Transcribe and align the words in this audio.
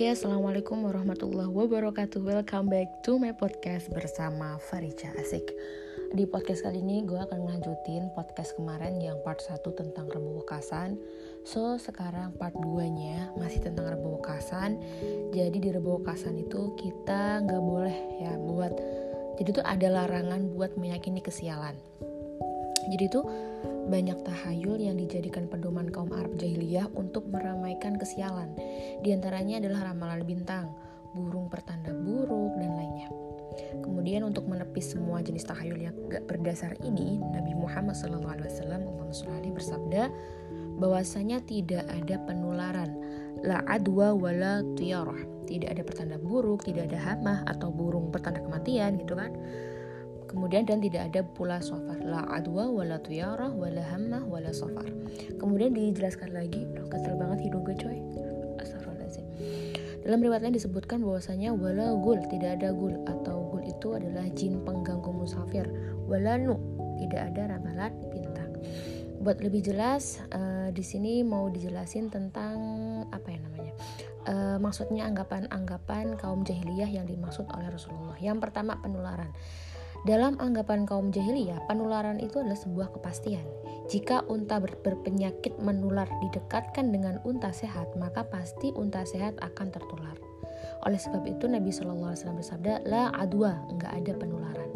Oke, 0.00 0.16
Assalamualaikum 0.16 0.80
warahmatullahi 0.88 1.52
wabarakatuh. 1.52 2.24
Welcome 2.24 2.72
back 2.72 3.04
to 3.04 3.20
my 3.20 3.36
podcast 3.36 3.92
bersama 3.92 4.56
Farica 4.56 5.12
Asik. 5.20 5.44
Di 6.16 6.24
podcast 6.24 6.64
kali 6.64 6.80
ini 6.80 7.04
gue 7.04 7.20
akan 7.20 7.44
lanjutin 7.44 8.08
podcast 8.16 8.56
kemarin 8.56 8.96
yang 8.96 9.20
part 9.20 9.44
1 9.44 9.60
tentang 9.60 10.08
Rebu 10.08 10.40
Wekasan. 10.40 10.96
So, 11.44 11.76
sekarang 11.76 12.32
part 12.40 12.56
2 12.56 12.80
nya 12.96 13.28
masih 13.36 13.60
tentang 13.60 13.92
Rebu 13.92 14.16
Wekasan. 14.16 14.80
Jadi 15.36 15.60
di 15.60 15.68
Rebu 15.68 16.00
Wekasan 16.00 16.48
itu 16.48 16.72
kita 16.80 17.44
nggak 17.44 17.60
boleh 17.60 18.24
ya 18.24 18.40
buat 18.40 18.72
Jadi 19.36 19.60
tuh 19.60 19.64
ada 19.68 20.00
larangan 20.00 20.48
buat 20.56 20.80
meyakini 20.80 21.20
kesialan. 21.20 21.76
Jadi 22.88 23.04
tuh 23.12 23.28
banyak 23.90 24.22
tahayul 24.22 24.78
yang 24.78 24.94
dijadikan 24.94 25.50
pedoman 25.50 25.90
kaum 25.90 26.14
Arab 26.14 26.38
jahiliyah 26.38 26.86
untuk 26.94 27.26
meramaikan 27.26 27.98
kesialan. 27.98 28.54
Di 29.02 29.10
antaranya 29.10 29.58
adalah 29.58 29.90
ramalan 29.90 30.22
bintang, 30.22 30.70
burung 31.12 31.50
pertanda 31.50 31.90
buruk, 31.90 32.54
dan 32.62 32.70
lainnya. 32.78 33.10
Kemudian 33.82 34.22
untuk 34.22 34.46
menepis 34.46 34.94
semua 34.94 35.18
jenis 35.20 35.42
tahayul 35.42 35.90
yang 35.90 35.96
gak 36.06 36.24
berdasar 36.30 36.78
ini, 36.86 37.18
Nabi 37.18 37.52
Muhammad 37.58 37.98
SAW 37.98 39.50
bersabda 39.50 40.06
bahwasanya 40.78 41.42
tidak 41.44 41.84
ada 41.90 42.16
penularan, 42.24 42.94
la 43.42 43.60
adwa 43.66 44.14
wala 44.14 44.62
tiarah, 44.78 45.18
tidak 45.50 45.76
ada 45.76 45.82
pertanda 45.82 46.16
buruk, 46.16 46.62
tidak 46.62 46.88
ada 46.94 46.98
hama 47.12 47.42
atau 47.50 47.68
burung 47.74 48.08
pertanda 48.14 48.40
kematian 48.40 48.96
gitu 49.02 49.18
kan 49.18 49.34
Kemudian 50.30 50.62
dan 50.62 50.78
tidak 50.78 51.10
ada 51.10 51.26
pula 51.26 51.58
sofar 51.58 51.98
la 52.06 52.22
adwa 52.30 52.70
wala 52.70 53.02
tuyarah 53.02 53.50
wala 53.50 53.82
hammah 53.82 54.22
wala 54.22 54.54
sofar. 54.54 54.86
Kemudian 55.42 55.74
dijelaskan 55.74 56.30
lagi, 56.30 56.70
loh 56.70 56.86
kesel 56.86 57.18
banget 57.18 57.50
hidung 57.50 57.66
gue 57.66 57.74
coy. 57.74 57.98
Astagfirullahaladzim. 58.62 59.26
Dalam 60.06 60.22
riwayat 60.22 60.46
lain 60.46 60.54
disebutkan 60.54 61.02
bahwasanya 61.02 61.50
wala 61.50 61.98
gul 61.98 62.22
tidak 62.30 62.62
ada 62.62 62.70
gul 62.70 62.94
atau 63.10 63.42
gul 63.50 63.66
itu 63.66 63.98
adalah 63.98 64.22
jin 64.38 64.62
pengganggu 64.62 65.10
musafir. 65.10 65.66
Wala 66.06 66.38
nu 66.38 66.54
tidak 67.02 67.34
ada 67.34 67.58
ramalan 67.58 67.90
bintang. 68.14 68.54
Buat 69.20 69.42
lebih 69.42 69.66
jelas, 69.66 70.22
uh, 70.32 70.70
di 70.70 70.80
sini 70.80 71.26
mau 71.26 71.50
dijelasin 71.50 72.08
tentang 72.08 72.56
apa 73.10 73.28
ya 73.34 73.38
namanya? 73.42 73.74
Uh, 74.30 74.56
maksudnya 74.62 75.10
anggapan-anggapan 75.10 76.14
kaum 76.16 76.46
jahiliyah 76.46 76.88
yang 76.88 77.04
dimaksud 77.04 77.44
oleh 77.50 77.66
Rasulullah. 77.66 78.16
Yang 78.22 78.46
pertama 78.46 78.78
penularan. 78.78 79.28
Dalam 80.08 80.40
anggapan 80.40 80.88
kaum 80.88 81.12
jahiliyah, 81.12 81.68
penularan 81.68 82.16
itu 82.24 82.40
adalah 82.40 82.56
sebuah 82.56 82.88
kepastian. 82.96 83.44
Jika 83.92 84.24
unta 84.32 84.56
ber 84.56 84.72
berpenyakit 84.80 85.60
menular 85.60 86.08
didekatkan 86.24 86.88
dengan 86.88 87.20
unta 87.28 87.52
sehat, 87.52 87.92
maka 88.00 88.24
pasti 88.24 88.72
unta 88.72 89.04
sehat 89.04 89.36
akan 89.44 89.68
tertular. 89.68 90.16
Oleh 90.88 90.96
sebab 90.96 91.28
itu 91.28 91.44
Nabi 91.44 91.68
Shallallahu 91.68 92.16
Alaihi 92.16 92.20
Wasallam 92.24 92.40
bersabda, 92.40 92.74
la 92.88 93.12
adwa, 93.12 93.60
enggak 93.68 93.92
ada 93.92 94.12
penularan. 94.16 94.70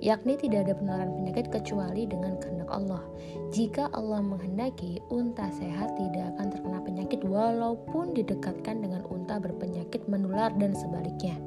Yakni 0.00 0.34
tidak 0.40 0.66
ada 0.66 0.74
penularan 0.74 1.12
penyakit 1.12 1.46
kecuali 1.52 2.08
dengan 2.08 2.40
kehendak 2.40 2.72
Allah. 2.72 3.04
Jika 3.52 3.92
Allah 3.94 4.18
menghendaki, 4.24 4.98
unta 5.12 5.46
sehat 5.54 5.94
tidak 5.94 6.34
akan 6.34 6.46
terkena 6.50 6.78
penyakit 6.82 7.20
walaupun 7.22 8.16
didekatkan 8.16 8.82
dengan 8.82 9.06
unta 9.06 9.38
berpenyakit 9.38 10.08
menular 10.10 10.50
dan 10.58 10.74
sebaliknya. 10.74 11.38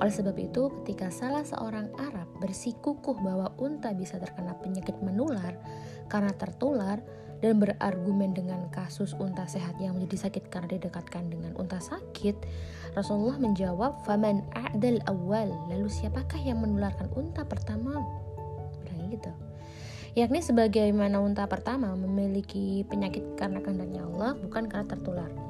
Oleh 0.00 0.14
sebab 0.14 0.36
itu, 0.40 0.72
ketika 0.80 1.12
salah 1.12 1.44
seorang 1.44 1.92
Arab 2.00 2.19
bersikukuh 2.40 3.20
bahwa 3.20 3.52
unta 3.60 3.92
bisa 3.92 4.16
terkena 4.16 4.56
penyakit 4.58 4.96
menular 5.04 5.54
karena 6.08 6.32
tertular 6.34 6.98
dan 7.40 7.56
berargumen 7.56 8.36
dengan 8.36 8.68
kasus 8.68 9.16
unta 9.16 9.48
sehat 9.48 9.80
yang 9.80 9.96
menjadi 9.96 10.28
sakit 10.28 10.52
karena 10.52 10.76
didekatkan 10.76 11.32
dengan 11.32 11.56
unta 11.56 11.80
sakit, 11.80 12.36
Rasulullah 12.92 13.40
menjawab, 13.40 14.04
"Faman 14.04 14.44
a'dal 14.52 15.00
awal." 15.08 15.48
Lalu 15.72 15.88
siapakah 15.88 16.36
yang 16.36 16.60
menularkan 16.60 17.08
unta 17.16 17.48
pertama? 17.48 17.96
Bilang 18.84 19.08
gitu. 19.08 19.32
Yakni 20.20 20.44
sebagaimana 20.44 21.22
unta 21.22 21.48
pertama 21.48 21.96
memiliki 21.96 22.84
penyakit 22.90 23.40
karena 23.40 23.64
kehendaknya 23.64 24.04
Allah, 24.04 24.36
bukan 24.36 24.68
karena 24.68 24.86
tertular. 24.90 25.49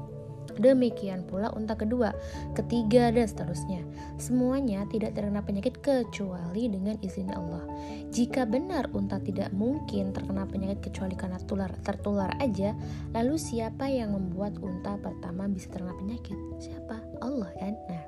Demikian 0.57 1.23
pula 1.27 1.53
unta 1.53 1.77
kedua, 1.77 2.11
ketiga 2.57 3.13
dan 3.13 3.27
seterusnya. 3.27 3.85
Semuanya 4.17 4.83
tidak 4.89 5.15
terkena 5.15 5.45
penyakit 5.45 5.79
kecuali 5.79 6.67
dengan 6.67 6.97
izin 6.99 7.31
Allah. 7.31 7.63
Jika 8.11 8.43
benar 8.43 8.91
unta 8.91 9.21
tidak 9.23 9.53
mungkin 9.55 10.11
terkena 10.11 10.43
penyakit 10.43 10.91
kecuali 10.91 11.15
karena 11.15 11.39
tular, 11.47 11.71
tertular 11.85 12.31
aja, 12.43 12.75
lalu 13.15 13.39
siapa 13.39 13.87
yang 13.87 14.11
membuat 14.11 14.59
unta 14.59 14.99
pertama 14.99 15.47
bisa 15.47 15.71
terkena 15.71 15.95
penyakit? 15.95 16.37
Siapa? 16.59 16.99
Allah 17.21 17.49
kan? 17.55 17.73
Nah, 17.87 18.00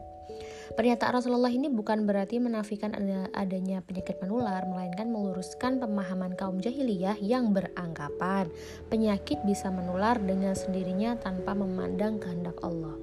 Pernyataan 0.74 1.22
Rasulullah 1.22 1.54
ini 1.54 1.70
bukan 1.70 2.10
berarti 2.10 2.42
menafikan 2.42 2.98
adanya 3.38 3.86
penyakit 3.86 4.18
menular, 4.26 4.66
melainkan 4.66 5.14
meluruskan 5.14 5.78
pemahaman 5.78 6.34
kaum 6.34 6.58
jahiliyah 6.58 7.14
yang 7.22 7.54
beranggapan 7.54 8.50
penyakit 8.90 9.38
bisa 9.46 9.70
menular 9.70 10.18
dengan 10.18 10.58
sendirinya 10.58 11.14
tanpa 11.22 11.54
memandang 11.54 12.18
kehendak 12.18 12.58
Allah. 12.66 12.98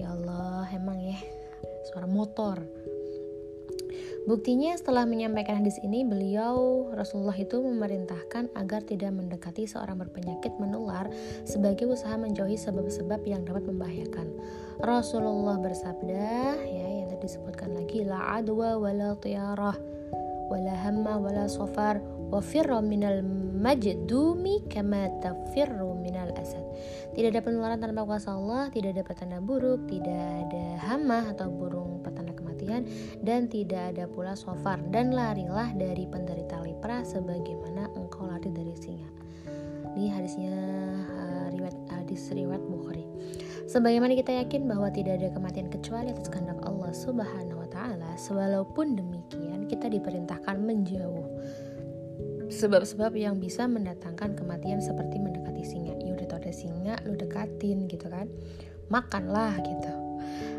Ya 0.00 0.16
Allah, 0.16 0.64
emang 0.72 0.96
ya, 1.04 1.20
suara 1.92 2.08
motor. 2.08 2.56
Buktinya 4.28 4.76
setelah 4.76 5.08
menyampaikan 5.08 5.64
hadis 5.64 5.80
ini, 5.80 6.04
beliau 6.04 6.84
Rasulullah 6.92 7.32
itu 7.32 7.64
memerintahkan 7.64 8.52
agar 8.60 8.84
tidak 8.84 9.16
mendekati 9.16 9.64
seorang 9.64 9.96
berpenyakit 9.96 10.52
menular 10.60 11.08
sebagai 11.48 11.88
usaha 11.88 12.12
menjauhi 12.20 12.60
sebab-sebab 12.60 13.24
yang 13.24 13.48
dapat 13.48 13.64
membahayakan. 13.64 14.28
Rasulullah 14.84 15.56
bersabda 15.56 16.60
ya 16.60 16.86
yang 16.92 17.08
tadi 17.08 17.24
disebutkan 17.24 17.72
lagi 17.72 18.04
la 18.04 18.36
adwa 18.36 18.76
wala 18.76 19.16
tiyarah 19.16 19.80
wala 20.52 20.74
hamma 20.76 21.16
wala 21.16 21.48
safar 21.48 21.96
wa 22.28 22.44
firra 22.44 22.84
minal 22.84 23.24
majdumi 23.58 24.60
kama 24.68 25.08
tafirru 25.24 25.96
minal 25.96 26.36
asad. 26.36 26.60
Tidak 27.16 27.32
ada 27.32 27.40
penularan 27.40 27.80
tanpa 27.80 28.04
kuasa 28.04 28.36
Allah, 28.36 28.68
tidak 28.68 28.92
ada 28.92 29.02
petanda 29.08 29.40
buruk, 29.40 29.88
tidak 29.88 30.52
ada 30.52 30.84
hama 30.84 31.32
atau 31.32 31.48
burung 31.48 32.04
petanda 32.04 32.27
kematian 32.68 32.84
dan 33.24 33.48
tidak 33.48 33.96
ada 33.96 34.04
pula 34.04 34.36
sofar 34.36 34.76
dan 34.92 35.16
larilah 35.16 35.72
dari 35.72 36.04
penderita 36.04 36.60
lepra 36.60 37.00
sebagaimana 37.00 37.88
engkau 37.96 38.28
lari 38.28 38.52
dari 38.52 38.76
singa. 38.76 39.08
Ini 39.96 40.12
hadisnya 40.12 40.54
uh, 41.16 41.46
riwayat 41.48 41.76
hadis 41.88 42.28
riwayat 42.30 42.60
Bukhari. 42.68 43.08
Sebagaimana 43.68 44.16
kita 44.16 44.32
yakin 44.44 44.68
bahwa 44.68 44.92
tidak 44.92 45.20
ada 45.20 45.28
kematian 45.32 45.68
kecuali 45.72 46.12
atas 46.12 46.28
kehendak 46.28 46.60
Allah 46.64 46.92
Subhanahu 46.92 47.64
wa 47.64 47.68
taala, 47.68 48.16
walaupun 48.16 48.96
demikian 48.96 49.68
kita 49.68 49.88
diperintahkan 49.88 50.56
menjauh 50.60 51.24
sebab-sebab 52.48 53.12
yang 53.12 53.36
bisa 53.36 53.68
mendatangkan 53.68 54.32
kematian 54.32 54.80
seperti 54.80 55.20
mendekati 55.20 55.64
singa. 55.64 55.92
Ya 56.00 56.16
udah 56.16 56.26
tau 56.32 56.40
ada 56.40 56.52
singa, 56.52 56.94
lu 57.04 57.12
dekatin 57.16 57.88
gitu 57.92 58.08
kan. 58.08 58.28
Makanlah 58.88 59.60
gitu. 59.60 60.07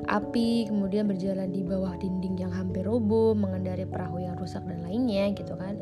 Api 0.07 0.69
kemudian 0.71 1.09
berjalan 1.09 1.51
di 1.51 1.65
bawah 1.65 1.97
dinding 1.99 2.39
yang 2.39 2.53
hampir 2.53 2.87
roboh, 2.87 3.35
mengendari 3.35 3.83
perahu 3.83 4.23
yang 4.23 4.37
rusak 4.39 4.63
dan 4.63 4.85
lainnya 4.85 5.33
gitu 5.35 5.57
kan. 5.59 5.75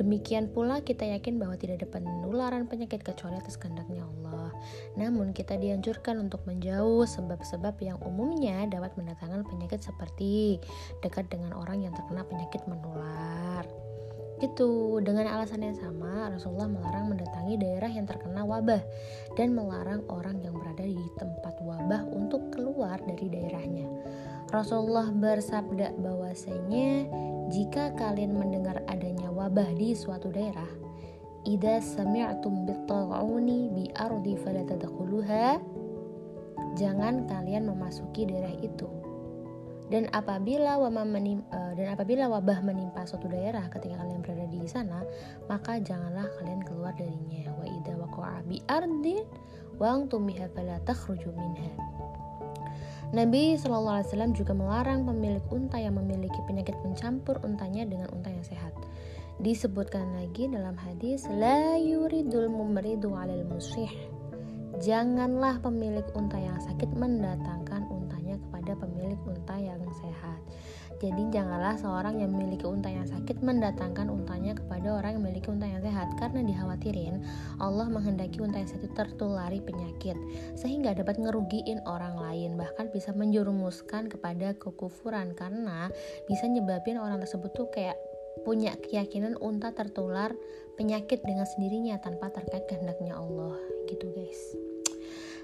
Demikian 0.00 0.48
pula 0.48 0.80
kita 0.80 1.04
yakin 1.04 1.36
bahwa 1.36 1.60
tidak 1.60 1.84
ada 1.84 1.88
penularan 2.00 2.64
penyakit 2.64 3.04
kecuali 3.04 3.36
atas 3.36 3.60
kehendaknya 3.60 4.06
Allah. 4.06 4.48
Namun 4.96 5.36
kita 5.36 5.60
dianjurkan 5.60 6.16
untuk 6.16 6.40
menjauh 6.48 7.04
sebab-sebab 7.04 7.76
yang 7.84 7.98
umumnya 8.00 8.64
dapat 8.70 8.96
mendatangkan 8.96 9.44
penyakit 9.44 9.84
seperti 9.84 10.56
dekat 11.04 11.28
dengan 11.28 11.52
orang 11.52 11.84
yang 11.84 11.92
terkena 11.92 12.24
penyakit 12.24 12.64
menular. 12.64 13.49
Gitu, 14.40 15.04
dengan 15.04 15.28
alasan 15.28 15.60
yang 15.60 15.76
sama, 15.76 16.32
Rasulullah 16.32 16.64
melarang 16.64 17.12
mendatangi 17.12 17.60
daerah 17.60 17.92
yang 17.92 18.08
terkena 18.08 18.40
wabah 18.40 18.80
dan 19.36 19.52
melarang 19.52 20.00
orang 20.08 20.40
yang 20.40 20.56
berada 20.56 20.80
di 20.80 20.96
tempat 21.20 21.60
wabah 21.60 22.08
untuk 22.08 22.48
keluar 22.48 22.96
dari 23.04 23.28
daerahnya. 23.28 23.84
Rasulullah 24.48 25.12
bersabda 25.12 25.92
bahwasanya 26.00 27.04
jika 27.52 27.92
kalian 28.00 28.32
mendengar 28.32 28.80
adanya 28.88 29.28
wabah 29.28 29.76
di 29.76 29.92
suatu 29.92 30.32
daerah, 30.32 30.72
idza 31.44 32.00
sami'tum 32.00 32.64
bit-taghuni 32.64 33.68
bi 33.76 33.92
ardi 33.92 34.40
jangan 36.80 37.28
kalian 37.28 37.68
memasuki 37.68 38.24
daerah 38.24 38.56
itu. 38.64 38.99
Dan 39.90 40.06
apabila 40.14 40.78
wabah 40.78 41.02
menimpa, 41.02 41.50
uh, 41.50 41.72
dan 41.74 41.90
apabila 41.90 42.30
wabah 42.30 42.62
menimpa 42.62 43.02
suatu 43.10 43.26
daerah 43.26 43.66
ketika 43.74 43.98
kalian 43.98 44.22
berada 44.22 44.46
di 44.46 44.62
sana, 44.70 45.02
maka 45.50 45.82
janganlah 45.82 46.30
kalian 46.38 46.62
keluar 46.62 46.94
darinya. 46.94 47.50
Wa 47.58 47.66
idza 47.66 47.98
waqa'a 47.98 48.46
bi 48.46 48.62
ardin 48.70 49.26
wa 49.82 49.86
antum 49.90 50.30
biha 50.30 50.46
fala 50.54 50.78
takhruju 50.86 51.34
minha. 51.34 51.74
Nabi 53.10 53.58
Wasallam 53.58 54.38
juga 54.38 54.54
melarang 54.54 55.02
pemilik 55.02 55.42
unta 55.50 55.82
yang 55.82 55.98
memiliki 55.98 56.38
penyakit 56.46 56.78
mencampur 56.86 57.42
untanya 57.42 57.82
dengan 57.82 58.06
unta 58.14 58.30
yang 58.30 58.46
sehat. 58.46 58.70
Disebutkan 59.42 60.14
lagi 60.14 60.46
dalam 60.46 60.78
hadis, 60.78 61.26
la 61.26 61.74
yuridul 61.74 62.46
mumridu 62.46 63.10
alal 63.18 63.42
musih. 63.50 63.90
Janganlah 64.78 65.58
pemilik 65.58 66.06
unta 66.14 66.38
yang 66.38 66.60
sakit 66.62 66.92
mendatangkan 66.94 67.69
unta 69.26 69.56
yang 69.60 69.80
sehat. 70.00 70.40
Jadi 71.00 71.32
janganlah 71.32 71.80
seorang 71.80 72.20
yang 72.20 72.36
memiliki 72.36 72.68
unta 72.68 72.92
yang 72.92 73.08
sakit 73.08 73.40
mendatangkan 73.40 74.12
untanya 74.12 74.52
kepada 74.52 75.00
orang 75.00 75.16
yang 75.16 75.24
memiliki 75.24 75.48
unta 75.48 75.64
yang 75.64 75.80
sehat 75.80 76.12
karena 76.20 76.44
dikhawatirin 76.44 77.24
Allah 77.56 77.88
menghendaki 77.88 78.44
unta 78.44 78.60
yang 78.60 78.68
sehat 78.68 78.84
itu 78.84 78.92
tertulari 78.92 79.64
penyakit 79.64 80.20
sehingga 80.60 80.92
dapat 80.92 81.16
ngerugiin 81.16 81.80
orang 81.88 82.20
lain 82.20 82.60
bahkan 82.60 82.92
bisa 82.92 83.16
menjerumuskan 83.16 84.12
kepada 84.12 84.52
kekufuran 84.60 85.32
karena 85.32 85.88
bisa 86.28 86.44
nyebabin 86.44 87.00
orang 87.00 87.16
tersebut 87.24 87.48
tuh 87.56 87.72
kayak 87.72 87.96
punya 88.44 88.76
keyakinan 88.76 89.40
unta 89.40 89.72
tertular 89.72 90.36
penyakit 90.76 91.24
dengan 91.24 91.48
sendirinya 91.48 91.96
tanpa 91.96 92.28
terkait 92.28 92.68
kehendaknya 92.68 93.16
Allah 93.16 93.56
gitu 93.88 94.04
guys. 94.12 94.69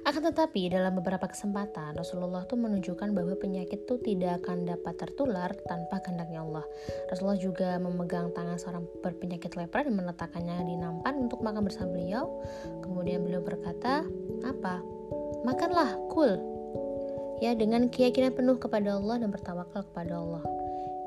Akan 0.06 0.23
tetapi 0.23 0.70
dalam 0.70 0.94
beberapa 0.94 1.26
kesempatan 1.26 1.99
Rasulullah 1.99 2.47
tuh 2.47 2.55
menunjukkan 2.55 3.11
bahwa 3.11 3.35
penyakit 3.43 3.91
itu 3.91 3.99
tidak 4.06 4.38
akan 4.38 4.62
dapat 4.62 4.94
tertular 5.03 5.50
tanpa 5.67 5.99
kehendaknya 5.99 6.47
Allah. 6.47 6.62
Rasulullah 7.11 7.43
juga 7.43 7.75
memegang 7.82 8.31
tangan 8.31 8.55
seorang 8.55 8.87
berpenyakit 9.03 9.58
lepra 9.58 9.82
dan 9.82 9.99
meletakkannya 9.99 10.62
di 10.62 10.79
nampan 10.79 11.26
untuk 11.26 11.43
makan 11.43 11.67
bersama 11.67 11.99
beliau. 11.99 12.38
Kemudian 12.87 13.26
beliau 13.26 13.43
berkata, 13.43 14.06
"Apa? 14.47 14.79
Makanlah, 15.43 15.99
kul." 16.14 16.38
Ya, 17.43 17.59
dengan 17.59 17.91
keyakinan 17.91 18.31
penuh 18.38 18.62
kepada 18.62 19.02
Allah 19.02 19.26
dan 19.26 19.35
bertawakal 19.35 19.82
kepada 19.91 20.23
Allah. 20.23 20.47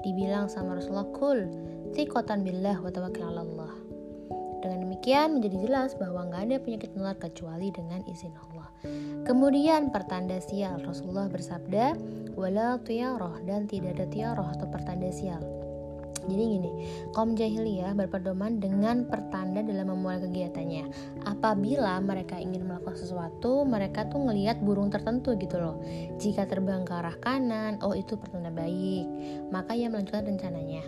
Dibilang 0.04 0.52
sama 0.52 0.75
Rasulullah, 0.75 1.07
"Kul, 1.16 1.48
thiqatan 1.95 2.44
billah 2.44 2.75
wa 2.84 2.92
tawakkal 2.92 3.31
Allah." 3.31 3.72
Dengan 4.60 4.84
demikian 4.84 5.40
menjadi 5.40 5.56
jelas 5.63 5.95
bahwa 5.95 6.28
nggak 6.28 6.52
ada 6.52 6.57
penyakit 6.60 6.92
menular 6.92 7.16
kecuali 7.16 7.72
dengan 7.72 8.04
izin 8.04 8.36
Allah. 8.36 8.59
Kemudian 9.28 9.92
pertanda 9.92 10.40
sial 10.40 10.80
Rasulullah 10.81 11.28
bersabda, 11.28 11.94
wala 12.40 12.80
tiaroh 12.81 13.44
dan 13.44 13.68
tidak 13.68 14.00
ada 14.00 14.08
tiaroh 14.08 14.48
atau 14.48 14.68
pertanda 14.72 15.12
sial. 15.12 15.44
Jadi 16.30 16.44
gini, 16.46 16.72
kaum 17.16 17.34
jahiliyah 17.34 17.98
berpedoman 17.98 18.62
dengan 18.62 19.08
pertanda 19.10 19.66
dalam 19.66 19.90
memulai 19.90 20.22
kegiatannya. 20.22 20.86
Apabila 21.26 21.98
mereka 22.04 22.38
ingin 22.38 22.70
melakukan 22.70 23.00
sesuatu, 23.00 23.66
mereka 23.66 24.06
tuh 24.12 24.22
ngelihat 24.28 24.62
burung 24.62 24.94
tertentu 24.94 25.34
gitu 25.42 25.58
loh. 25.58 25.81
Jika 26.22 26.46
terbang 26.46 26.86
ke 26.86 26.94
arah 26.94 27.18
kanan, 27.18 27.81
oh 27.81 27.98
itu 27.98 28.14
pertanda 28.20 28.54
baik, 28.54 29.10
maka 29.50 29.74
ia 29.74 29.90
melanjutkan 29.90 30.30
rencananya. 30.30 30.86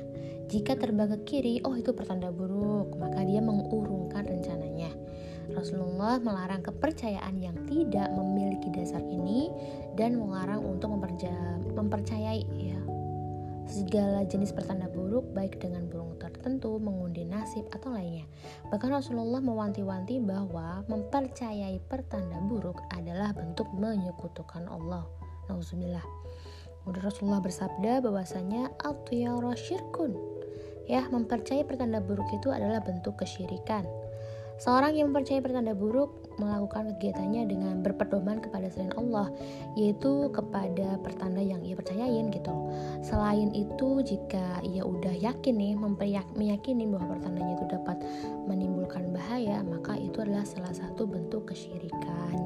Jika 0.52 0.76
terbang 0.76 1.10
ke 1.16 1.20
kiri, 1.24 1.56
oh 1.64 1.74
itu 1.80 1.96
pertanda 1.96 2.28
buruk, 2.30 2.94
maka 3.00 3.24
dia 3.24 3.40
mengurungkan 3.40 4.28
rencananya. 4.28 4.92
Rasulullah 5.54 6.18
melarang 6.18 6.64
kepercayaan 6.64 7.40
yang 7.40 7.56
tidak 7.68 8.08
memiliki 8.16 8.72
dasar 8.72 9.04
ini 9.04 9.52
dan 10.00 10.18
melarang 10.18 10.64
untuk 10.64 10.92
mempercayai 11.76 12.44
ya 12.56 12.80
segala 13.72 14.28
jenis 14.28 14.52
pertanda 14.52 14.92
buruk 14.92 15.32
baik 15.32 15.64
dengan 15.64 15.88
burung 15.88 16.20
tertentu, 16.20 16.76
mengundi 16.76 17.24
nasib 17.24 17.64
atau 17.72 17.96
lainnya. 17.96 18.28
Bahkan 18.68 18.92
Rasulullah 18.92 19.40
mewanti-wanti 19.40 20.20
bahwa 20.20 20.84
mempercayai 20.92 21.80
pertanda 21.88 22.36
buruk 22.52 22.84
adalah 22.92 23.32
bentuk 23.32 23.72
menyekutukan 23.72 24.68
Allah. 24.68 25.08
Nauzubillah. 25.48 26.04
Kemudian 26.84 27.04
Rasulullah 27.08 27.40
bersabda 27.40 28.04
bahwasanya 28.04 28.76
atiyara 28.84 29.56
syirkun 29.56 30.20
Ya, 30.90 31.08
mempercayai 31.08 31.64
pertanda 31.64 32.04
buruk 32.04 32.28
itu 32.36 32.52
adalah 32.52 32.84
bentuk 32.84 33.22
kesyirikan. 33.22 33.88
Seorang 34.62 34.94
yang 34.94 35.10
mempercayai 35.10 35.42
pertanda 35.42 35.74
buruk 35.74 36.38
melakukan 36.38 36.94
kegiatannya 36.94 37.50
dengan 37.50 37.82
berpedoman 37.82 38.38
kepada 38.46 38.70
selain 38.70 38.94
Allah, 38.94 39.34
yaitu 39.74 40.30
kepada 40.30 41.02
pertanda 41.02 41.42
yang 41.42 41.66
ia 41.66 41.74
percayain 41.74 42.30
gitu. 42.30 42.54
Selain 43.02 43.50
itu, 43.58 44.06
jika 44.06 44.62
ia 44.62 44.86
udah 44.86 45.18
yakin 45.18 45.58
nih 45.58 45.74
meyakini 46.38 46.86
bahwa 46.86 47.18
pertandanya 47.18 47.58
itu 47.58 47.66
dapat 47.74 47.98
menimbulkan 48.46 49.10
bahaya, 49.10 49.66
maka 49.66 49.98
itu 49.98 50.22
adalah 50.22 50.46
salah 50.46 50.74
satu 50.78 51.10
bentuk 51.10 51.50
kesyirikan. 51.50 52.38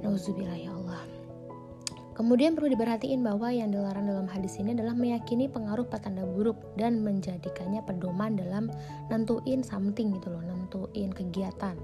Nauzubillah 0.00 0.56
ya 0.56 0.72
Allah. 0.72 1.17
Kemudian 2.18 2.58
perlu 2.58 2.74
diperhatiin 2.74 3.22
bahwa 3.22 3.46
yang 3.54 3.70
dilarang 3.70 4.10
dalam 4.10 4.26
hadis 4.26 4.58
ini 4.58 4.74
adalah 4.74 4.90
meyakini 4.90 5.46
pengaruh 5.46 5.86
pertanda 5.86 6.26
buruk 6.26 6.58
dan 6.74 6.98
menjadikannya 7.06 7.78
pedoman 7.86 8.34
dalam 8.34 8.74
nentuin 9.06 9.62
something 9.62 10.18
gitu 10.18 10.34
loh, 10.34 10.42
nentuin 10.42 11.14
kegiatan. 11.14 11.78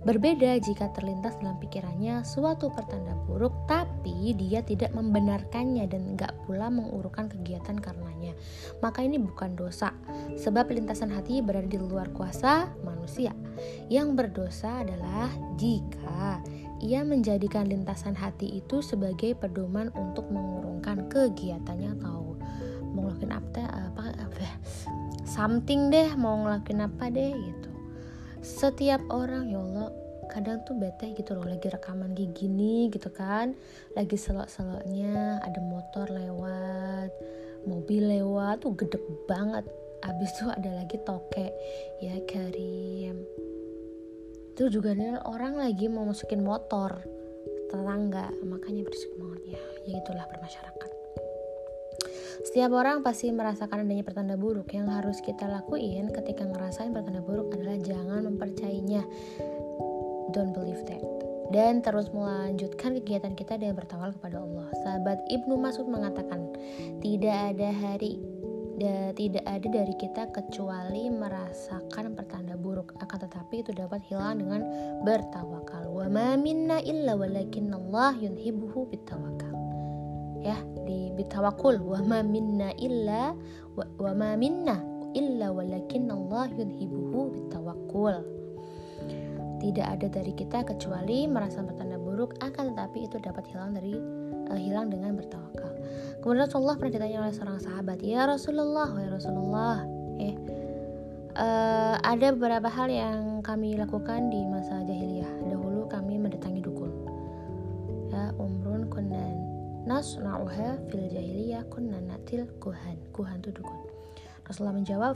Berbeda 0.00 0.56
jika 0.64 0.88
terlintas 0.96 1.36
dalam 1.44 1.60
pikirannya 1.60 2.24
suatu 2.24 2.72
pertanda 2.72 3.12
buruk 3.28 3.52
tapi 3.68 4.32
dia 4.32 4.64
tidak 4.64 4.96
membenarkannya 4.96 5.84
dan 5.88 6.16
nggak 6.16 6.32
pula 6.48 6.72
mengurungkan 6.72 7.28
kegiatan 7.28 7.76
karenanya. 7.76 8.32
Maka 8.80 9.04
ini 9.04 9.20
bukan 9.20 9.56
dosa 9.60 9.92
sebab 10.40 10.72
lintasan 10.72 11.12
hati 11.12 11.44
berada 11.44 11.68
di 11.68 11.76
luar 11.76 12.08
kuasa 12.16 12.72
manusia. 12.80 13.36
Yang 13.92 14.16
berdosa 14.16 14.80
adalah 14.80 15.28
jika 15.60 16.40
ia 16.80 17.04
menjadikan 17.04 17.68
lintasan 17.68 18.16
hati 18.16 18.64
itu 18.64 18.80
sebagai 18.80 19.36
pedoman 19.36 19.92
untuk 19.92 20.24
mengurungkan 20.32 21.12
kegiatannya 21.12 21.92
atau 22.00 22.34
mau 22.90 23.06
ngelakuin 23.06 23.32
apa 23.36 23.62
apa, 23.92 24.02
apa 24.16 24.46
something 25.28 25.92
deh 25.92 26.10
mau 26.16 26.40
ngelakuin 26.40 26.80
apa 26.82 27.12
deh 27.12 27.32
gitu. 27.36 27.70
Setiap 28.40 29.04
orang 29.12 29.52
ya 29.52 29.60
Allah 29.60 29.92
kadang 30.32 30.64
tuh 30.64 30.78
bete 30.78 31.12
gitu 31.12 31.36
loh 31.36 31.44
lagi 31.44 31.68
rekaman 31.68 32.14
kayak 32.14 32.32
gini 32.38 32.86
gitu 32.94 33.10
kan 33.10 33.50
lagi 33.98 34.14
selok-seloknya 34.14 35.42
ada 35.42 35.58
motor 35.58 36.06
lewat 36.06 37.10
mobil 37.66 38.08
lewat 38.08 38.64
tuh 38.64 38.72
gede 38.74 38.98
banget. 39.28 39.68
Abis 40.00 40.32
itu 40.32 40.48
ada 40.48 40.80
lagi 40.80 40.96
toke 41.04 41.52
ya 42.00 42.16
Karim 42.24 43.20
itu 44.50 44.68
juga 44.68 44.92
nih 44.92 45.22
orang 45.24 45.56
lagi 45.56 45.86
mau 45.86 46.04
masukin 46.04 46.42
motor 46.42 47.00
tetangga. 47.70 48.34
Makanya 48.42 48.82
berisik 48.84 49.14
banget. 49.16 49.56
Ya 49.56 49.62
ya 49.88 49.96
itulah 50.02 50.26
bermasyarakat 50.28 50.90
setiap 52.40 52.72
orang 52.72 53.04
pasti 53.04 53.28
merasakan 53.28 53.84
adanya 53.84 54.00
pertanda 54.00 54.32
buruk. 54.32 54.72
Yang 54.72 54.86
harus 54.88 55.18
kita 55.20 55.44
lakuin 55.44 56.08
ketika 56.08 56.48
ngerasain 56.48 56.88
pertanda 56.88 57.20
buruk 57.20 57.52
adalah 57.52 57.76
jangan 57.84 58.24
mempercayainya. 58.32 59.04
Don't 60.32 60.56
believe 60.56 60.80
that. 60.88 61.04
Dan 61.50 61.82
terus 61.82 62.08
melanjutkan 62.14 62.96
kegiatan 63.02 63.34
kita 63.36 63.58
dengan 63.60 63.76
bertawal 63.76 64.14
kepada 64.16 64.40
Allah. 64.40 64.70
Sahabat 64.86 65.18
Ibnu 65.28 65.58
Masud 65.58 65.90
mengatakan, 65.90 66.54
tidak 67.02 67.54
ada 67.54 67.74
hari 67.74 68.22
da, 68.80 69.12
tidak 69.12 69.44
ada 69.44 69.68
dari 69.68 69.94
kita 70.00 70.32
kecuali 70.32 71.12
merasakan 71.12 72.16
pertanda 72.16 72.56
buruk. 72.56 72.96
Akan 73.04 73.20
tetapi 73.20 73.60
itu 73.60 73.76
dapat 73.76 74.00
hilang 74.08 74.40
dengan 74.40 74.64
bertawakal. 75.04 75.92
Wa 75.92 76.08
ma 76.08 76.34
minna 76.40 76.80
illa 76.80 77.12
walakin 77.12 77.76
Allah 77.76 78.16
yunhibuhu 78.16 78.88
bitawakal. 78.88 79.52
Ya 80.40 80.56
di 80.88 81.12
bitawakul. 81.12 81.76
Wa 81.84 82.00
ma 82.00 82.24
minna 82.24 82.72
illa 82.80 83.36
wa, 83.76 83.84
wa 84.00 84.12
ma 84.16 84.32
minna 84.40 84.80
illa 85.12 85.52
walakin 85.52 86.08
Allah 86.08 86.48
yunhibuhu 86.48 87.36
bitawakul. 87.36 88.16
Tidak 89.60 89.84
ada 89.84 90.08
dari 90.08 90.32
kita 90.32 90.64
kecuali 90.64 91.28
merasa 91.28 91.60
pertanda 91.60 92.00
buruk. 92.00 92.32
Akan 92.40 92.72
tetapi 92.72 93.04
itu 93.04 93.20
dapat 93.20 93.44
hilang 93.52 93.76
dari 93.76 94.19
uh, 94.50 94.58
hilang 94.58 94.90
dengan 94.90 95.14
bertawakal 95.14 95.72
Kemudian 96.20 96.44
Rasulullah 96.44 96.76
pernah 96.76 97.00
ditanya 97.00 97.18
oleh 97.24 97.32
seorang 97.32 97.58
sahabat, 97.64 98.04
"Ya 98.04 98.28
Rasulullah, 98.28 98.92
ya 98.92 99.08
Rasulullah, 99.08 99.88
eh 100.20 100.36
uh, 101.36 101.96
ada 102.02 102.34
beberapa 102.34 102.66
hal 102.66 102.92
yang 102.92 103.40
kami 103.44 103.78
lakukan 103.78 104.32
di 104.32 104.44
masa 104.48 104.82
jahiliyah. 104.84 105.48
Dahulu 105.48 105.86
kami 105.86 106.20
mendatangi 106.20 106.60
dukun. 106.64 106.92
Ya, 108.10 108.34
umrun 108.36 108.90
kunnan 108.90 109.36
nasna'uha 109.86 110.76
fil 110.90 111.06
jahiliyah 111.08 111.64
kunna 111.70 111.98
natil 112.02 112.44
kuhan. 112.58 112.98
Kuhan 113.14 113.38
itu 113.40 113.54
dukun. 113.54 113.80
Rasulullah 114.44 114.76
menjawab, 114.76 115.14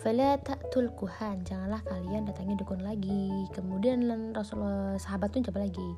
Fala 0.00 0.40
ta'tul 0.40 0.88
kuhan 0.96 1.44
Janganlah 1.44 1.84
kalian 1.84 2.24
datangi 2.24 2.56
dukun 2.56 2.80
lagi. 2.80 3.44
Kemudian 3.52 4.08
Rasulullah 4.32 4.96
sahabat 4.96 5.36
itu 5.36 5.52
jawab 5.52 5.68
lagi. 5.68 5.90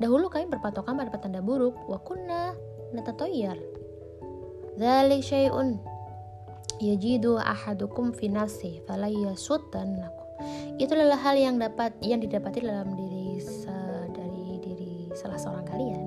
Dahulu 0.00 0.32
kami 0.32 0.48
berpatokan 0.48 0.96
pada 0.96 1.12
petanda 1.12 1.44
buruk. 1.44 1.76
Wa 1.84 2.00
kunna 2.00 2.56
natatoyar. 2.96 3.60
Dhalik 4.80 5.20
syai'un. 5.20 5.76
Yajidu 6.80 7.38
ahadukum 7.38 8.10
fi 8.16 8.32
nafsi 8.32 8.80
Fala 8.88 9.06
yasuddannakum. 9.06 10.26
Itu 10.80 10.96
adalah 10.96 11.20
hal 11.20 11.36
yang 11.36 11.60
dapat 11.60 11.94
yang 12.00 12.18
didapati 12.24 12.64
dalam 12.64 12.96
diri 12.96 13.38
dari 14.10 14.58
diri 14.58 14.92
salah 15.14 15.38
seorang 15.38 15.66
kalian 15.68 16.01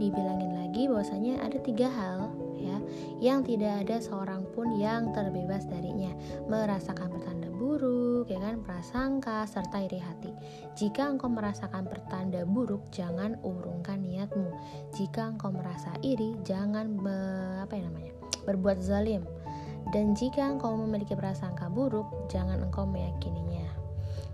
dibilangin 0.00 0.56
lagi 0.56 0.88
bahwasanya 0.88 1.44
ada 1.44 1.58
tiga 1.60 1.92
hal 1.92 2.32
ya 2.56 2.76
yang 3.20 3.44
tidak 3.44 3.84
ada 3.84 4.00
seorang 4.00 4.44
pun 4.56 4.72
yang 4.76 5.12
terbebas 5.12 5.68
darinya, 5.68 6.12
merasakan 6.48 7.12
pertanda 7.12 7.48
buruk, 7.52 8.28
ya 8.32 8.40
kan, 8.40 8.64
prasangka 8.64 9.44
serta 9.44 9.84
iri 9.84 10.00
hati. 10.00 10.32
Jika 10.76 11.08
engkau 11.12 11.28
merasakan 11.28 11.84
pertanda 11.84 12.48
buruk, 12.48 12.88
jangan 12.88 13.36
urungkan 13.44 14.00
niatmu. 14.00 14.48
Jika 14.96 15.36
engkau 15.36 15.52
merasa 15.52 15.92
iri, 16.00 16.36
jangan 16.44 16.96
be, 17.00 17.16
apa 17.60 17.76
ya 17.76 17.84
namanya? 17.88 18.12
berbuat 18.48 18.80
zalim. 18.80 19.24
Dan 19.90 20.14
jika 20.14 20.46
engkau 20.46 20.76
memiliki 20.76 21.18
prasangka 21.18 21.66
buruk, 21.66 22.06
jangan 22.30 22.62
engkau 22.62 22.86
meyakininya. 22.86 23.49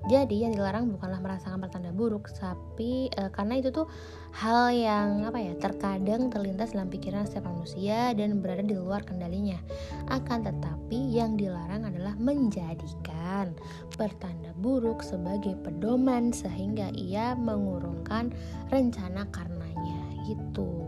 Jadi 0.06 0.46
yang 0.46 0.54
dilarang 0.54 0.86
bukanlah 0.94 1.18
merasakan 1.18 1.58
pertanda 1.58 1.90
buruk, 1.90 2.30
tapi 2.38 3.10
e, 3.10 3.22
karena 3.34 3.58
itu 3.58 3.75
tuh 3.75 3.90
hal 4.38 4.70
yang 4.70 5.26
apa 5.26 5.42
ya 5.42 5.52
terkadang 5.58 6.30
terlintas 6.30 6.70
dalam 6.70 6.86
pikiran 6.86 7.26
setiap 7.26 7.50
manusia 7.50 8.14
dan 8.14 8.38
berada 8.38 8.62
di 8.62 8.78
luar 8.78 9.02
kendalinya. 9.02 9.58
Akan 10.06 10.46
tetapi 10.46 11.10
yang 11.10 11.34
dilarang 11.34 11.90
adalah 11.90 12.14
menjadikan 12.22 13.50
pertanda 13.98 14.54
buruk 14.62 15.02
sebagai 15.02 15.58
pedoman 15.66 16.30
sehingga 16.30 16.94
ia 16.94 17.34
mengurungkan 17.34 18.30
rencana 18.70 19.26
karenanya 19.34 20.00
gitu. 20.30 20.86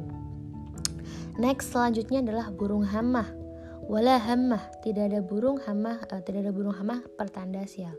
Next 1.38 1.74
selanjutnya 1.74 2.22
adalah 2.22 2.50
burung 2.54 2.86
hamah 2.86 3.47
wala 3.88 4.20
hamah 4.20 4.68
tidak 4.84 5.08
ada 5.08 5.24
burung 5.24 5.56
hamah 5.64 5.96
uh, 6.12 6.20
tidak 6.20 6.44
ada 6.44 6.52
burung 6.52 6.76
hamah 6.76 7.00
pertanda 7.16 7.64
sial. 7.64 7.96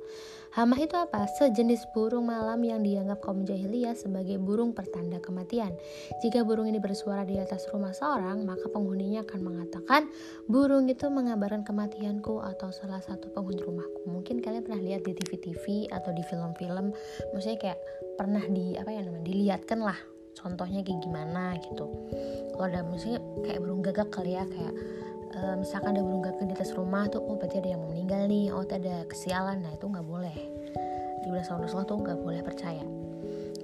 Hamah 0.49 0.81
itu 0.81 0.97
apa? 0.97 1.29
Sejenis 1.37 1.93
burung 1.93 2.25
malam 2.25 2.57
yang 2.65 2.81
dianggap 2.81 3.21
kaum 3.21 3.45
jahiliyah 3.45 3.93
sebagai 3.93 4.41
burung 4.41 4.73
pertanda 4.73 5.21
kematian. 5.21 5.77
Jika 6.25 6.41
burung 6.41 6.65
ini 6.65 6.81
bersuara 6.81 7.21
di 7.21 7.37
atas 7.37 7.69
rumah 7.69 7.93
seorang 7.93 8.45
maka 8.45 8.65
penghuninya 8.69 9.25
akan 9.25 9.41
mengatakan 9.45 10.01
burung 10.49 10.89
itu 10.89 11.05
mengabarkan 11.09 11.61
kematianku 11.61 12.41
atau 12.41 12.73
salah 12.73 13.01
satu 13.01 13.29
penghuni 13.33 13.61
rumahku. 13.61 14.09
Mungkin 14.09 14.41
kalian 14.41 14.65
pernah 14.65 14.81
lihat 14.81 15.05
di 15.05 15.13
TV-TV 15.13 15.89
atau 15.93 16.13
di 16.13 16.21
film-film 16.25 16.93
maksudnya 17.33 17.57
kayak 17.61 17.79
pernah 18.17 18.41
di 18.49 18.73
apa 18.77 18.89
ya 18.89 19.05
namanya 19.05 19.25
dilihatkan 19.25 19.79
lah 19.81 19.97
contohnya 20.33 20.81
kayak 20.81 21.01
gimana 21.01 21.57
gitu. 21.61 21.85
Kalau 22.53 22.65
ada 22.65 22.81
misalnya 22.85 23.21
kayak 23.45 23.59
burung 23.61 23.81
gagak 23.85 24.09
kali 24.09 24.33
ya 24.33 24.49
kayak 24.49 24.73
uh, 25.35 25.55
misalkan 25.59 25.97
ada 25.97 26.01
burung 26.01 26.25
gagak 26.25 26.47
di 26.49 26.55
atas 26.55 26.73
rumah 26.73 27.05
tuh 27.11 27.21
oh 27.21 27.37
berarti 27.37 27.61
ada 27.61 27.75
yang 27.75 27.81
mau 27.83 27.91
meninggal 27.93 28.25
nih 28.25 28.49
oh 28.49 28.65
ada 28.65 29.05
kesialan 29.05 29.61
nah 29.61 29.71
itu 29.73 29.85
nggak 29.85 30.07
boleh. 30.07 30.35
Di 31.19 31.25
bulan 31.27 31.43
Rasulullah 31.45 31.87
tuh 31.89 31.99
nggak 31.99 32.19
boleh 32.23 32.41
percaya. 32.41 32.85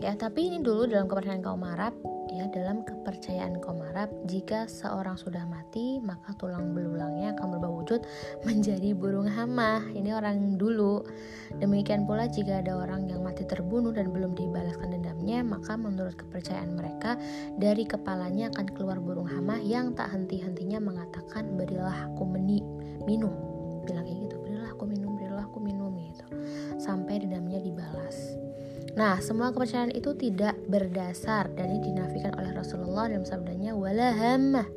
Ya 0.03 0.12
tapi 0.13 0.51
ini 0.51 0.60
dulu 0.62 0.86
dalam 0.86 1.07
kepercayaan 1.07 1.41
kaum 1.41 1.63
Arab 1.63 1.95
ya 2.35 2.51
dalam 2.51 2.83
kepercayaan 2.83 3.63
kaum 3.63 3.79
Arab 3.95 4.11
jika 4.27 4.67
seorang 4.67 5.15
sudah 5.15 5.47
mati 5.47 6.03
maka 6.03 6.35
tulang 6.35 6.75
belulangnya 6.75 7.31
akan 7.31 7.55
berubah 7.55 7.71
wujud 7.71 8.01
menjadi 8.43 8.91
burung 8.91 9.31
hama 9.31 9.83
ini 9.95 10.11
orang 10.11 10.59
dulu. 10.59 11.07
Demikian 11.63 12.03
pula 12.03 12.27
jika 12.27 12.59
ada 12.59 12.75
orang 12.75 13.07
yang 13.07 13.23
mati 13.23 13.47
terbunuh 13.47 13.95
dan 13.95 14.11
belum 14.11 14.35
dibalaskan 14.35 14.99
dendamnya 14.99 15.47
maka 15.47 15.79
menurut 15.79 16.15
kepercayaan 16.19 16.75
mereka 16.75 17.15
dari 17.55 17.87
kepalanya 17.87 18.51
akan 18.51 18.67
keluar 18.75 18.99
burung 18.99 19.27
hama 19.31 19.55
yang 19.63 19.95
tak 19.95 20.11
henti-hentinya 20.11 20.83
mengatakan 20.83 21.55
berilah 21.55 22.11
aku 22.11 22.27
meni 22.27 22.59
minum. 23.07 23.31
Bilang 23.87 24.03
kayak 24.03 24.27
gitu 24.27 24.35
berilah 24.43 24.71
aku 24.71 24.83
minum 24.87 25.15
berilah 25.19 25.43
aku 25.47 25.59
minum 25.59 25.91
gitu. 25.99 26.25
Sampai 26.79 27.19
dibalas 27.19 27.34
Nah, 28.95 29.19
semua 29.19 29.51
kepercayaan 29.51 29.91
itu 29.91 30.15
tidak 30.15 30.55
berdasar 30.71 31.51
dan 31.59 31.67
ini 31.67 31.91
dinafikan 31.91 32.31
oleh 32.39 32.55
Rasulullah 32.55 33.11
dalam 33.11 33.27
sabdanya 33.27 33.75
wala 33.75 34.15
hamah. 34.15 34.67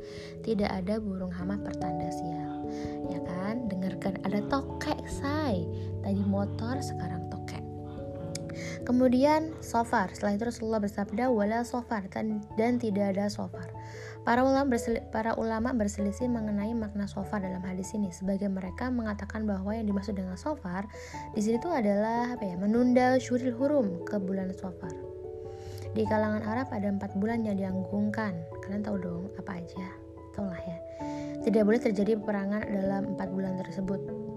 Tidak 0.43 0.67
ada 0.67 0.99
burung 0.99 1.31
hama 1.31 1.55
pertanda 1.63 2.11
sial. 2.11 2.67
Ya 3.07 3.23
kan? 3.23 3.71
Dengarkan 3.71 4.19
ada 4.27 4.43
tokek 4.51 4.99
say. 5.07 5.63
Tadi 6.03 6.19
motor, 6.27 6.75
sekarang 6.83 7.31
tokek. 7.31 7.38
Kemudian 8.89 9.53
sofar. 9.61 10.09
Setelah 10.09 10.33
itu 10.33 10.49
Rasulullah 10.49 10.81
bersabda 10.81 11.29
wala 11.29 11.61
sofar 11.61 12.09
dan, 12.09 12.41
dan 12.57 12.81
tidak 12.81 13.13
ada 13.13 13.29
sofar. 13.29 13.69
Para 14.25 14.41
ulama, 14.41 14.65
bersel, 14.65 14.97
para 15.13 15.37
ulama 15.37 15.77
berselisih 15.77 16.25
mengenai 16.25 16.73
makna 16.73 17.05
sofar 17.05 17.37
dalam 17.37 17.61
hadis 17.61 17.93
ini. 17.93 18.09
Sebagai 18.09 18.49
mereka 18.49 18.89
mengatakan 18.89 19.45
bahwa 19.45 19.77
yang 19.77 19.85
dimaksud 19.85 20.17
dengan 20.17 20.33
sofar 20.33 20.89
di 21.37 21.41
sini 21.45 21.61
itu 21.61 21.69
adalah 21.69 22.33
apa 22.33 22.41
ya? 22.41 22.57
Menunda 22.57 23.21
syuril 23.21 23.53
hurum 23.53 24.09
ke 24.09 24.17
bulan 24.17 24.49
sofar. 24.57 24.89
Di 25.93 26.09
kalangan 26.09 26.41
Arab 26.49 26.73
ada 26.73 26.89
empat 26.89 27.13
bulan 27.13 27.45
yang 27.45 27.61
dianggungkan. 27.61 28.41
Kalian 28.65 28.81
tahu 28.81 28.97
dong 28.97 29.23
apa 29.37 29.61
aja? 29.61 29.85
Tahu 30.33 30.49
lah 30.49 30.61
ya. 30.65 30.77
Tidak 31.45 31.61
boleh 31.61 31.77
terjadi 31.77 32.17
peperangan 32.17 32.65
dalam 32.65 33.13
empat 33.13 33.29
bulan 33.29 33.53
tersebut. 33.61 34.28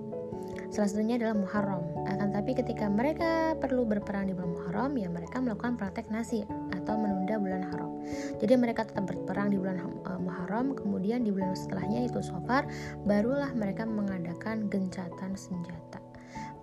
Salah 0.73 0.89
satunya 0.89 1.21
adalah 1.21 1.37
Muharram. 1.37 1.85
Akan 2.09 2.33
tapi 2.33 2.57
ketika 2.57 2.89
mereka 2.89 3.53
perlu 3.61 3.85
berperang 3.85 4.25
di 4.25 4.33
bulan 4.33 4.57
Muharram, 4.57 4.93
ya 4.97 5.13
mereka 5.13 5.37
melakukan 5.45 5.77
praktek 5.77 6.09
nasi 6.09 6.49
atau 6.73 6.97
menunda 6.97 7.37
bulan 7.37 7.61
haram. 7.69 8.01
Jadi 8.41 8.57
mereka 8.57 8.89
tetap 8.89 9.05
berperang 9.05 9.53
di 9.53 9.61
bulan 9.61 9.85
uh, 9.85 10.17
Muharram, 10.17 10.73
kemudian 10.73 11.29
di 11.29 11.31
bulan 11.31 11.53
setelahnya 11.53 12.09
itu 12.09 12.25
Safar, 12.25 12.65
barulah 13.05 13.53
mereka 13.53 13.85
mengadakan 13.85 14.73
gencatan 14.73 15.37
senjata. 15.37 16.01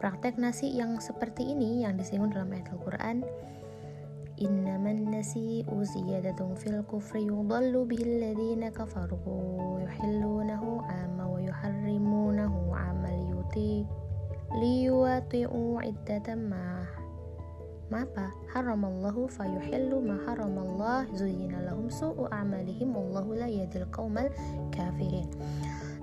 Praktek 0.02 0.42
nasi 0.42 0.74
yang 0.74 0.98
seperti 0.98 1.46
ini 1.46 1.86
yang 1.86 1.94
disinggung 1.94 2.34
dalam 2.34 2.50
ayat 2.50 2.66
Al-Qur'an 2.74 3.22
ama 4.40 4.96
liyuti 14.58 15.46
liyuwati'u 15.46 15.78
iddatan 15.86 16.50
ma 16.50 16.82
mapa 17.90 18.34
haramallahu 18.54 19.30
fayuhillu 19.30 20.02
ma 20.02 20.18
haramallah 20.26 21.06
zuyyina 21.14 21.62
lahum 21.70 21.90
su'u 21.90 22.26
amalihim 22.34 22.90
wallahu 22.94 23.38
la 23.38 23.46
yadil 23.46 23.86
qaumal 23.94 24.30
kafirin 24.74 25.30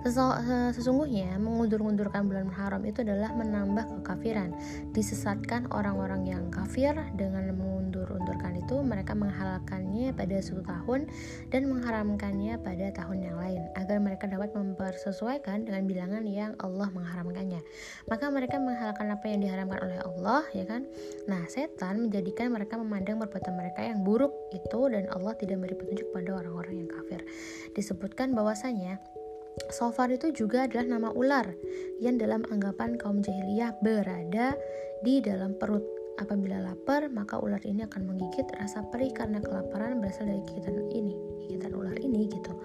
Sesungguhnya 0.07 1.35
mengundur-undurkan 1.35 2.31
bulan 2.31 2.47
haram 2.55 2.79
itu 2.87 3.03
adalah 3.03 3.35
menambah 3.35 3.91
kekafiran. 3.91 4.55
Disesatkan 4.95 5.67
orang-orang 5.75 6.23
yang 6.23 6.47
kafir 6.55 6.95
dengan 7.19 7.50
mengundur-undurkan 7.87 8.59
itu 8.59 8.83
mereka 8.83 9.14
menghalalkannya 9.14 10.11
pada 10.11 10.43
suatu 10.43 10.66
tahun 10.66 11.07
dan 11.55 11.71
mengharamkannya 11.71 12.59
pada 12.59 12.90
tahun 12.90 13.31
yang 13.31 13.38
lain 13.38 13.62
agar 13.78 14.02
mereka 14.02 14.26
dapat 14.26 14.50
mempersesuaikan 14.59 15.62
dengan 15.62 15.87
bilangan 15.87 16.26
yang 16.26 16.59
Allah 16.59 16.90
mengharamkannya. 16.90 17.62
Maka 18.11 18.26
mereka 18.35 18.59
menghalalkan 18.59 19.07
apa 19.14 19.25
yang 19.31 19.38
diharamkan 19.38 19.78
oleh 19.87 19.99
Allah, 20.02 20.43
ya 20.50 20.66
kan? 20.66 20.83
Nah, 21.31 21.47
setan 21.47 22.11
menjadikan 22.11 22.50
mereka 22.50 22.75
memandang 22.75 23.23
perbuatan 23.23 23.55
mereka 23.55 23.87
yang 23.87 24.02
buruk 24.02 24.35
itu 24.50 24.90
dan 24.90 25.07
Allah 25.14 25.38
tidak 25.38 25.62
memberi 25.62 25.78
petunjuk 25.78 26.11
pada 26.11 26.43
orang-orang 26.43 26.83
yang 26.83 26.90
kafir. 26.90 27.23
Disebutkan 27.78 28.35
bahwasanya 28.35 28.99
Sofar 29.73 30.12
itu 30.12 30.37
juga 30.37 30.69
adalah 30.69 30.85
nama 30.85 31.09
ular 31.16 31.49
yang 31.97 32.21
dalam 32.21 32.45
anggapan 32.52 33.00
kaum 33.00 33.25
jahiliyah 33.25 33.73
berada 33.81 34.52
di 35.00 35.25
dalam 35.25 35.57
perut. 35.57 35.96
Apabila 36.16 36.56
lapar, 36.64 37.12
maka 37.12 37.37
ular 37.37 37.61
ini 37.68 37.85
akan 37.85 38.08
menggigit 38.08 38.49
rasa 38.56 38.80
perih 38.88 39.12
karena 39.12 39.37
kelaparan 39.37 40.00
berasal 40.00 40.25
dari 40.25 40.40
gigitan 40.49 40.88
ini, 40.88 41.12
gigitan 41.44 41.76
ular 41.76 41.92
ini 42.00 42.25
gitu. 42.32 42.56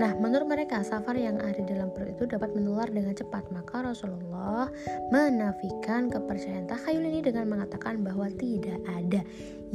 Nah, 0.00 0.16
menurut 0.16 0.48
mereka, 0.48 0.80
safar 0.80 1.12
yang 1.16 1.36
ada 1.36 1.60
dalam 1.60 1.92
perut 1.92 2.16
itu 2.16 2.24
dapat 2.24 2.56
menular 2.56 2.88
dengan 2.88 3.12
cepat. 3.12 3.52
Maka 3.52 3.84
Rasulullah 3.92 4.72
menafikan 5.12 6.08
kepercayaan 6.08 6.64
takhayul 6.64 7.04
ini 7.04 7.20
dengan 7.20 7.52
mengatakan 7.52 8.00
bahwa 8.00 8.32
tidak 8.32 8.80
ada 8.88 9.20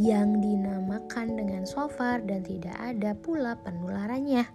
yang 0.01 0.41
dinamakan 0.41 1.37
dengan 1.37 1.63
sofar 1.69 2.25
dan 2.25 2.41
tidak 2.41 2.73
ada 2.81 3.13
pula 3.13 3.53
penularannya. 3.61 4.49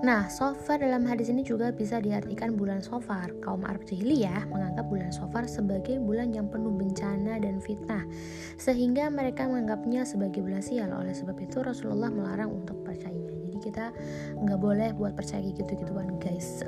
Nah, 0.00 0.32
sofar 0.32 0.80
dalam 0.80 1.04
hadis 1.04 1.28
ini 1.28 1.44
juga 1.44 1.68
bisa 1.76 2.00
diartikan 2.00 2.56
bulan 2.56 2.80
sofar. 2.80 3.28
Kaum 3.44 3.68
Arab 3.68 3.84
jahiliyah 3.84 4.48
menganggap 4.48 4.88
bulan 4.88 5.12
sofar 5.12 5.44
sebagai 5.44 6.00
bulan 6.00 6.32
yang 6.32 6.48
penuh 6.48 6.72
bencana 6.72 7.36
dan 7.36 7.60
fitnah, 7.60 8.08
sehingga 8.56 9.12
mereka 9.12 9.44
menganggapnya 9.44 10.08
sebagai 10.08 10.40
bulan 10.40 10.64
sial. 10.64 10.88
Oleh 10.96 11.12
sebab 11.12 11.36
itu 11.44 11.60
Rasulullah 11.60 12.08
melarang 12.08 12.48
untuk 12.48 12.80
percayanya. 12.80 13.28
Jadi 13.44 13.58
kita 13.60 13.92
nggak 14.40 14.60
boleh 14.60 14.96
buat 14.96 15.12
percaya 15.12 15.44
gitu-gituan 15.44 16.16
guys. 16.16 16.64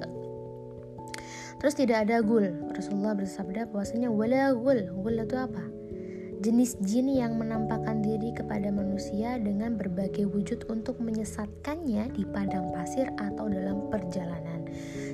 Terus 1.56 1.72
tidak 1.72 2.04
ada 2.04 2.20
gul. 2.20 2.52
Rasulullah 2.76 3.16
bersabda 3.16 3.72
bahwasanya 3.72 4.12
wala 4.12 4.52
gul. 4.52 4.76
Gul 5.00 5.24
itu 5.24 5.40
apa? 5.40 5.81
Jenis 6.42 6.74
jin 6.82 7.06
yang 7.06 7.38
menampakkan 7.38 8.02
diri 8.02 8.34
kepada 8.34 8.74
manusia 8.74 9.38
dengan 9.38 9.78
berbagai 9.78 10.26
wujud 10.26 10.66
untuk 10.66 10.98
menyesatkannya 10.98 12.10
di 12.10 12.26
padang 12.26 12.74
pasir 12.74 13.06
atau 13.14 13.46
dalam 13.46 13.86
perjalanan. 13.88 14.66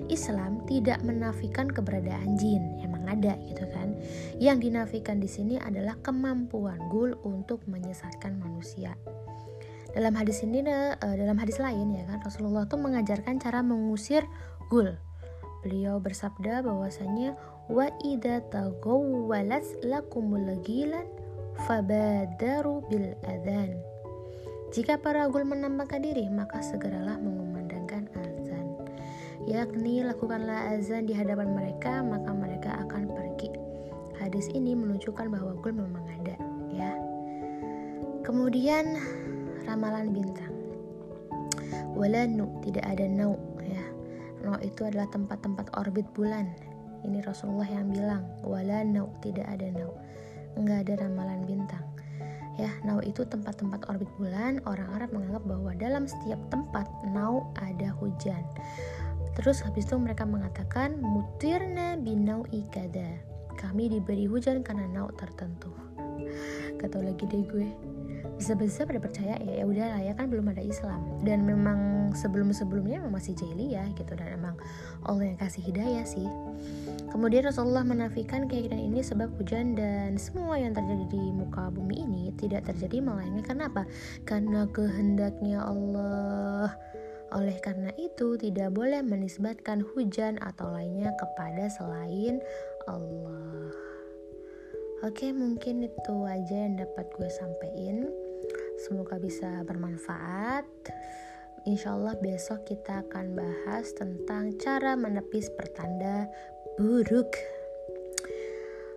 Islam 0.08 0.64
tidak 0.64 1.04
menafikan 1.04 1.68
keberadaan 1.68 2.40
jin, 2.40 2.80
emang 2.80 3.04
ada 3.04 3.36
gitu 3.44 3.68
kan. 3.68 3.92
Yang 4.40 4.72
dinafikan 4.72 5.20
di 5.20 5.28
sini 5.28 5.60
adalah 5.60 6.00
kemampuan 6.00 6.80
gul 6.88 7.12
untuk 7.28 7.60
menyesatkan 7.68 8.40
manusia. 8.40 8.96
dalam 9.96 10.12
hadis 10.14 10.44
ini 10.44 10.62
uh, 10.62 10.94
dalam 11.00 11.34
hadis 11.40 11.56
lain 11.58 11.96
ya 11.96 12.04
kan 12.04 12.20
Rasulullah 12.20 12.68
tuh 12.68 12.76
mengajarkan 12.78 13.40
cara 13.40 13.64
mengusir 13.64 14.22
gul 14.68 14.94
beliau 15.64 15.98
bersabda 15.98 16.62
bahwasanya 16.62 17.34
wa 17.66 17.90
idza 18.04 18.44
taghawwalat 18.52 19.64
lakumul 19.82 20.54
gilan 20.62 21.08
fabadaru 21.66 22.86
bil 22.86 23.18
adzan 23.26 23.74
jika 24.68 25.00
para 25.00 25.24
gul 25.32 25.48
menampakkan 25.48 26.04
diri 26.04 26.28
maka 26.28 26.60
segeralah 26.60 27.16
mengumandangkan 27.16 28.04
azan. 28.20 28.66
Yakni 29.48 30.04
lakukanlah 30.04 30.76
azan 30.76 31.08
di 31.08 31.16
hadapan 31.16 31.56
mereka 31.56 32.04
maka 32.04 32.36
mereka 32.36 32.70
akan 32.84 33.08
pergi. 33.08 33.48
Hadis 34.20 34.52
ini 34.52 34.76
menunjukkan 34.76 35.32
bahwa 35.32 35.56
gul 35.64 35.72
memang 35.72 36.04
ada 36.20 36.36
ya. 36.68 36.92
Kemudian 38.20 39.00
ramalan 39.64 40.12
bintang. 40.12 40.52
Walanu 41.96 42.60
tidak 42.60 42.84
ada 42.84 43.08
nau 43.08 43.40
ya. 43.64 43.84
Nau 44.44 44.60
itu 44.60 44.84
adalah 44.84 45.08
tempat-tempat 45.08 45.72
orbit 45.80 46.04
bulan. 46.12 46.52
Ini 47.08 47.24
Rasulullah 47.24 47.72
yang 47.72 47.88
bilang 47.88 48.20
wala 48.44 48.84
nau 48.84 49.08
tidak 49.24 49.48
ada 49.48 49.72
nau 49.72 49.96
nggak 50.62 50.88
ada 50.88 51.06
ramalan 51.06 51.46
bintang. 51.46 51.84
Ya 52.58 52.74
nau 52.82 52.98
itu 52.98 53.22
tempat-tempat 53.22 53.86
orbit 53.86 54.10
bulan. 54.18 54.58
Orang 54.66 54.90
Arab 54.98 55.14
menganggap 55.14 55.46
bahwa 55.46 55.70
dalam 55.78 56.04
setiap 56.10 56.42
tempat 56.50 56.90
nau 57.14 57.46
ada 57.54 57.94
hujan. 58.02 58.42
Terus 59.38 59.62
habis 59.62 59.86
itu 59.86 59.94
mereka 59.94 60.26
mengatakan 60.26 60.98
mutirna 60.98 61.94
binau 61.94 62.42
ikada. 62.50 63.22
Kami 63.54 63.86
diberi 63.90 64.26
hujan 64.26 64.66
karena 64.66 64.90
nau 64.90 65.06
tertentu. 65.14 65.70
Kata 66.78 66.98
lagi 66.98 67.26
deh 67.30 67.46
gue. 67.46 67.70
Bisa-bisa 68.34 68.82
pada 68.82 68.98
percaya 68.98 69.38
ya 69.38 69.62
ya 69.62 69.64
udah 69.66 69.86
lah 69.94 70.00
ya 70.02 70.12
kan 70.18 70.26
belum 70.26 70.50
ada 70.50 70.62
Islam. 70.62 71.22
Dan 71.22 71.46
memang 71.46 71.78
sebelum-sebelumnya 72.14 73.02
memang 73.02 73.18
masih 73.18 73.34
jahiliyah 73.36 73.92
gitu 73.96 74.12
dan 74.14 74.36
emang 74.36 74.56
Allah 75.04 75.34
yang 75.34 75.38
kasih 75.40 75.64
hidayah 75.64 76.04
sih 76.04 76.28
kemudian 77.10 77.48
Rasulullah 77.48 77.84
menafikan 77.84 78.46
keyakinan 78.46 78.80
ini 78.80 79.00
sebab 79.00 79.32
hujan 79.40 79.74
dan 79.74 80.20
semua 80.20 80.60
yang 80.60 80.76
terjadi 80.76 81.04
di 81.08 81.22
muka 81.32 81.72
bumi 81.72 82.04
ini 82.04 82.24
tidak 82.36 82.68
terjadi 82.68 83.00
melainkan 83.00 83.44
karena 83.44 83.64
apa 83.68 83.82
karena 84.28 84.60
kehendaknya 84.70 85.58
Allah 85.64 86.72
oleh 87.28 87.60
karena 87.60 87.92
itu, 88.00 88.40
tidak 88.40 88.72
boleh 88.72 89.04
menisbatkan 89.04 89.84
hujan 89.92 90.40
atau 90.40 90.72
lainnya 90.72 91.12
kepada 91.20 91.68
selain 91.68 92.40
Allah. 92.88 93.68
Oke, 95.04 95.30
mungkin 95.36 95.84
itu 95.84 96.16
aja 96.24 96.56
yang 96.56 96.80
dapat 96.80 97.04
gue 97.12 97.28
sampaikan. 97.28 98.08
Semoga 98.80 99.20
bisa 99.20 99.60
bermanfaat. 99.68 100.64
Insya 101.68 101.92
Allah 101.92 102.16
besok 102.16 102.64
kita 102.64 103.04
akan 103.04 103.36
bahas 103.36 103.92
tentang 103.92 104.56
cara 104.56 104.96
menepis 104.96 105.52
pertanda 105.52 106.24
buruk. 106.80 107.28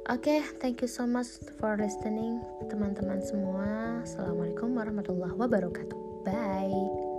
Oke, 0.07 0.39
okay, 0.39 0.39
thank 0.63 0.79
you 0.79 0.87
so 0.87 1.03
much 1.03 1.27
for 1.59 1.75
listening, 1.75 2.39
teman-teman 2.71 3.19
semua. 3.19 3.99
Assalamualaikum 4.07 4.71
warahmatullahi 4.71 5.35
wabarakatuh. 5.35 5.99
Bye. 6.23 7.10